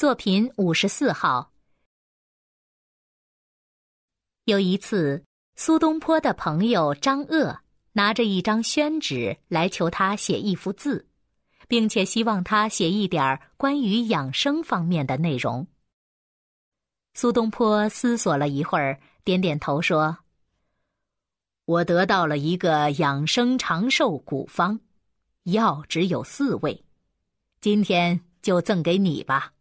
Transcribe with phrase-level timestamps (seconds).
[0.00, 1.52] 作品五十四号。
[4.44, 5.22] 有一次，
[5.56, 7.60] 苏东坡的朋友张鄂
[7.92, 11.06] 拿着一张宣纸来求他写一幅字，
[11.68, 15.66] 并且希望他写一点关于养生方面的内容。
[17.12, 20.16] 苏东坡思索了一会儿，点点头说
[21.66, 24.80] ：“我得到了一个养生长寿古方，
[25.42, 26.86] 药只有四味，
[27.60, 29.52] 今天就赠给你吧。”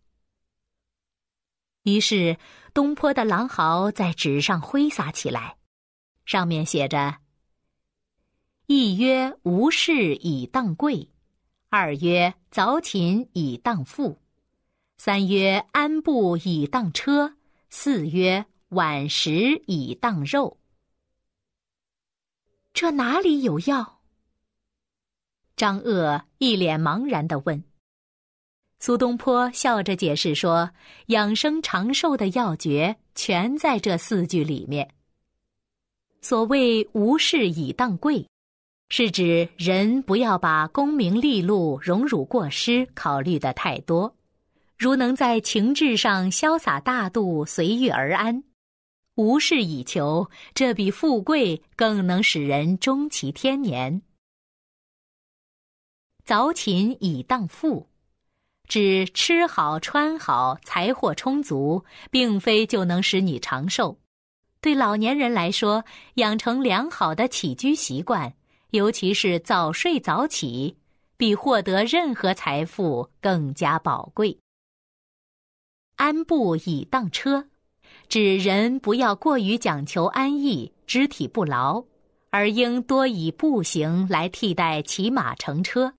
[1.83, 2.37] 于是，
[2.73, 5.57] 东坡的狼毫在纸上挥洒起来，
[6.25, 7.19] 上面写着
[8.67, 11.09] ：“一曰无事以当贵，
[11.69, 14.19] 二曰早寝以当富，
[14.97, 17.35] 三曰安步以当车，
[17.69, 20.57] 四曰晚食以当肉。”
[22.73, 24.01] 这哪里有药？
[25.55, 27.63] 张鄂一脸茫然的问。
[28.81, 30.71] 苏东坡笑着解释说
[31.07, 34.89] ：“养生长寿的要诀全在这四句里面。
[36.21, 38.25] 所谓‘无事以当贵’，
[38.87, 44.15] 是指人不要把功名利禄、荣辱过失考虑的太多，
[44.77, 48.41] 如能在情志上潇洒大度、随遇而安，
[49.15, 54.01] 无事以求，这比富贵更能使人终其天年。
[56.23, 57.85] 早寝以当富。”
[58.69, 63.97] 指吃好穿好，财货充足，并非就能使你长寿。
[64.61, 65.83] 对老年人来说，
[66.15, 68.31] 养成良好的起居习惯，
[68.69, 70.77] 尤其是早睡早起，
[71.17, 74.37] 比获得任何财富更加宝贵。
[75.95, 77.47] 安步以当车，
[78.07, 81.83] 指人不要过于讲求安逸，肢体不劳，
[82.29, 85.91] 而应多以步行来替代骑马乘车。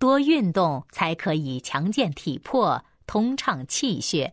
[0.00, 4.32] 多运动才可以强健体魄、通畅气血。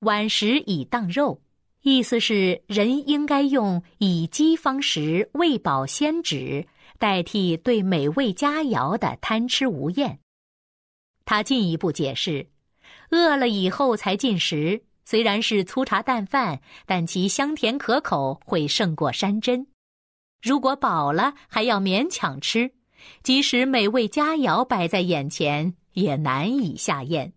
[0.00, 1.40] 晚食以当肉，
[1.80, 6.68] 意思是人应该用以饥方食、喂饱先止，
[6.98, 10.20] 代替对美味佳肴的贪吃无厌。
[11.24, 12.50] 他进一步解释：
[13.10, 19.66] 饿了以后才进食，虽然是粗茶淡饭，但其香甜可口会胜过山珍。
[20.42, 22.70] 如果饱了还要勉强吃。
[23.22, 27.32] 即使美味佳肴摆在眼前，也难以下咽。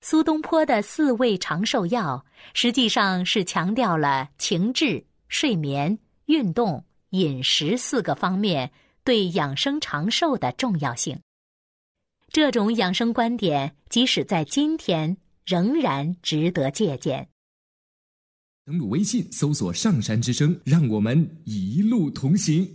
[0.00, 8.70] 苏东坡的四味长寿药，实际上是强调了情志、睡眠、运动、饮食四个方面
[9.02, 11.18] 对养生长寿的重要性。
[12.28, 15.16] 这种养生观点，即使在今天，
[15.46, 17.28] 仍然值得借鉴。
[18.66, 22.68] 登录微信，搜索“上山之声”，让我们一路同行。